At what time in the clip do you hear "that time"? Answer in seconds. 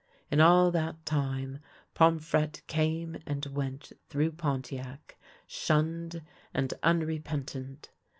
0.71-1.59